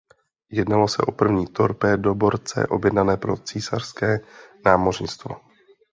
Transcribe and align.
Jednalo 0.49 0.87
se 0.87 1.01
o 1.01 1.11
první 1.11 1.47
torpédoborce 1.47 2.67
objednané 2.67 3.17
pro 3.17 3.37
císařské 3.37 4.19
námořnictvo. 4.65 5.35